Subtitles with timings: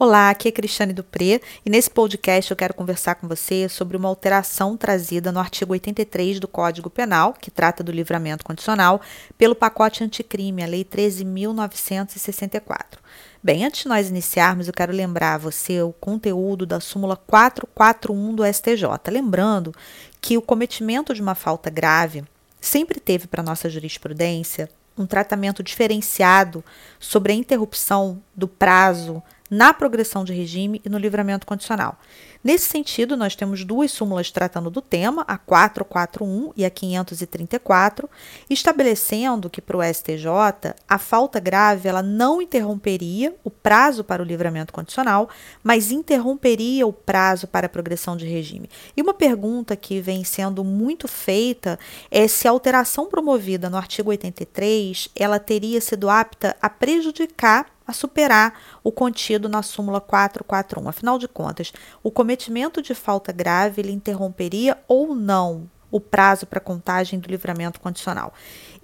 [0.00, 4.08] Olá, aqui é Cristiane Dupré e nesse podcast eu quero conversar com você sobre uma
[4.08, 9.00] alteração trazida no artigo 83 do Código Penal, que trata do livramento condicional,
[9.36, 12.98] pelo pacote anticrime, a Lei 13.964.
[13.42, 18.36] Bem, antes de nós iniciarmos, eu quero lembrar a você o conteúdo da súmula 441
[18.36, 18.84] do STJ.
[19.10, 19.74] Lembrando
[20.20, 22.22] que o cometimento de uma falta grave
[22.60, 26.64] sempre teve para nossa jurisprudência um tratamento diferenciado
[27.00, 29.20] sobre a interrupção do prazo
[29.50, 31.98] na progressão de regime e no livramento condicional.
[32.42, 38.08] Nesse sentido, nós temos duas súmulas tratando do tema, a 441 e a 534,
[38.48, 44.24] estabelecendo que para o STJ a falta grave ela não interromperia o prazo para o
[44.24, 45.28] livramento condicional,
[45.64, 48.70] mas interromperia o prazo para a progressão de regime.
[48.96, 51.78] E uma pergunta que vem sendo muito feita
[52.10, 57.92] é se a alteração promovida no artigo 83 ela teria sido apta a prejudicar a
[57.94, 60.86] superar o contido na súmula 441.
[60.86, 66.60] Afinal de contas, o cometimento de falta grave ele interromperia ou não o prazo para
[66.60, 68.34] contagem do livramento condicional.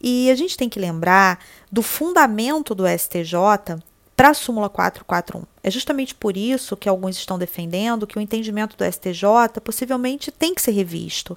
[0.00, 1.38] E a gente tem que lembrar
[1.70, 3.76] do fundamento do STJ
[4.16, 5.42] para a súmula 441.
[5.62, 10.54] É justamente por isso que alguns estão defendendo que o entendimento do STJ possivelmente tem
[10.54, 11.36] que ser revisto.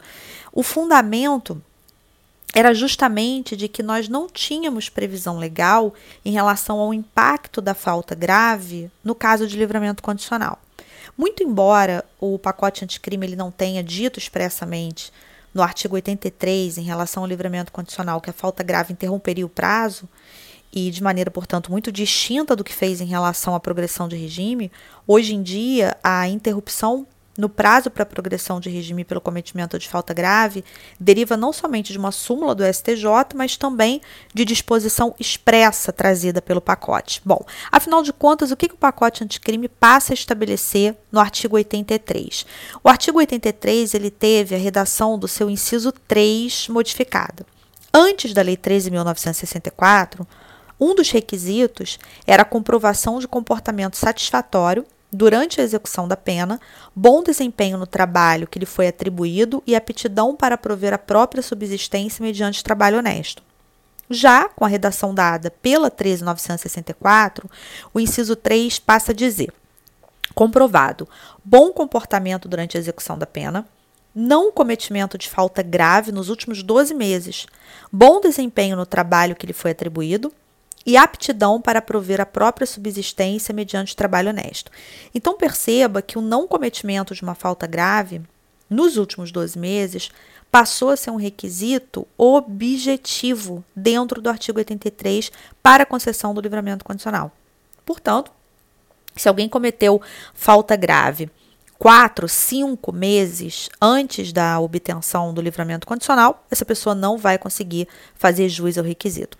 [0.54, 1.62] O fundamento
[2.54, 8.16] era justamente de que nós não tínhamos previsão legal em relação ao impacto da falta
[8.16, 10.60] grave no caso de livramento condicional.
[11.18, 15.12] Muito embora o pacote anticrime ele não tenha dito expressamente
[15.54, 20.08] no artigo 83 em relação ao livramento condicional que a falta grave interromperia o prazo,
[20.72, 24.72] e de maneira, portanto, muito distinta do que fez em relação à progressão de regime,
[25.08, 27.08] hoje em dia a interrupção
[27.38, 30.66] no prazo para progressão de regime pelo cometimento de falta grave
[31.00, 34.02] deriva não somente de uma súmula do STJ, mas também
[34.34, 37.22] de disposição expressa trazida pelo pacote.
[37.24, 41.56] Bom, afinal de contas, o que, que o pacote anticrime passa a estabelecer no artigo
[41.56, 42.46] 83?
[42.84, 47.46] O artigo 83 ele teve a redação do seu inciso 3 modificada.
[47.94, 50.26] Antes da Lei 13.964,
[50.80, 56.60] um dos requisitos era a comprovação de comportamento satisfatório durante a execução da pena,
[56.96, 62.24] bom desempenho no trabalho que lhe foi atribuído e aptidão para prover a própria subsistência
[62.24, 63.42] mediante trabalho honesto.
[64.10, 67.46] Já com a redação dada pela 13.964,
[67.94, 69.52] o inciso 3 passa a dizer:
[70.34, 71.08] comprovado
[71.44, 73.68] bom comportamento durante a execução da pena,
[74.16, 77.46] não cometimento de falta grave nos últimos 12 meses,
[77.92, 80.32] bom desempenho no trabalho que lhe foi atribuído
[80.86, 84.72] e aptidão para prover a própria subsistência mediante trabalho honesto.
[85.14, 88.22] Então perceba que o não cometimento de uma falta grave
[88.70, 90.10] nos últimos 12 meses
[90.52, 96.86] passou a ser um requisito objetivo dentro do artigo 83 para a concessão do livramento
[96.86, 97.32] condicional.
[97.86, 98.32] Portanto,
[99.16, 100.02] se alguém cometeu
[100.34, 101.30] falta grave
[101.78, 108.50] quatro, cinco meses antes da obtenção do livramento condicional, essa pessoa não vai conseguir fazer
[108.50, 109.38] jus ao requisito.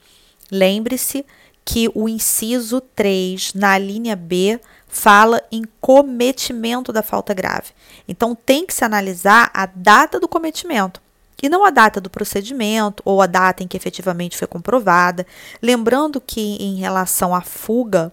[0.52, 1.26] Lembre-se
[1.66, 7.72] que o inciso 3, na linha B, fala em cometimento da falta grave.
[8.08, 11.02] Então, tem que se analisar a data do cometimento
[11.42, 15.26] e não a data do procedimento ou a data em que efetivamente foi comprovada.
[15.62, 18.12] Lembrando que, em relação à fuga,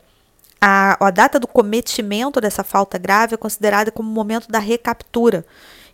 [0.60, 5.44] a, a data do cometimento dessa falta grave é considerada como o momento da recaptura.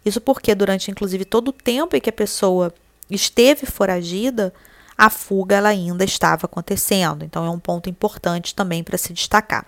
[0.05, 2.75] Isso porque, durante inclusive todo o tempo em que a pessoa
[3.09, 4.53] esteve foragida,
[5.01, 7.25] a fuga ela ainda estava acontecendo.
[7.25, 9.65] Então, é um ponto importante também para se destacar.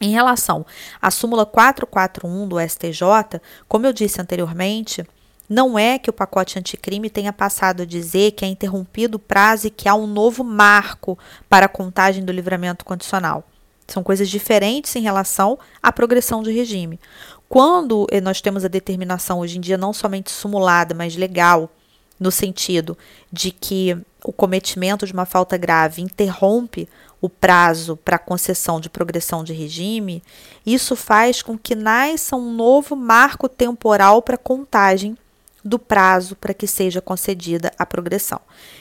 [0.00, 0.64] Em relação
[1.02, 5.04] à súmula 441 do STJ, como eu disse anteriormente,
[5.50, 9.66] não é que o pacote anticrime tenha passado a dizer que é interrompido o prazo
[9.66, 13.44] e que há um novo marco para a contagem do livramento condicional.
[13.86, 16.98] São coisas diferentes em relação à progressão de regime.
[17.50, 21.70] Quando eh, nós temos a determinação hoje em dia não somente simulada, mas legal,
[22.18, 22.96] no sentido
[23.32, 26.88] de que o cometimento de uma falta grave interrompe
[27.20, 30.22] o prazo para concessão de progressão de regime,
[30.64, 35.16] isso faz com que nasça um novo marco temporal para contagem
[35.64, 38.40] do prazo para que seja concedida a progressão.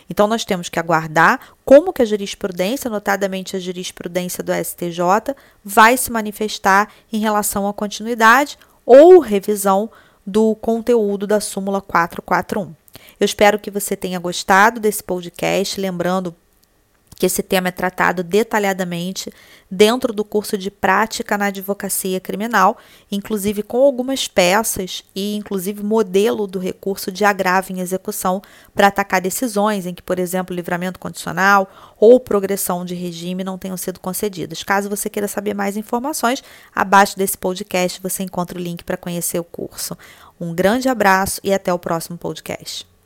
[0.10, 5.98] Então nós temos que aguardar como que a jurisprudência, notadamente a jurisprudência do STJ, vai
[5.98, 9.90] se manifestar em relação à continuidade ou revisão
[10.26, 12.74] do conteúdo da súmula 441.
[13.20, 15.80] Eu espero que você tenha gostado desse podcast.
[15.80, 16.36] Lembrando
[17.18, 19.34] que esse tema é tratado detalhadamente
[19.70, 22.78] dentro do curso de prática na advocacia criminal,
[23.12, 28.42] inclusive com algumas peças e inclusive modelo do recurso de agravo em execução
[28.74, 31.70] para atacar decisões em que, por exemplo, livramento condicional
[32.00, 34.62] ou progressão de regime não tenham sido concedidas.
[34.62, 36.44] Caso você queira saber mais informações,
[36.74, 39.98] abaixo desse podcast você encontra o link para conhecer o curso.
[40.40, 42.97] Um grande abraço e até o próximo podcast.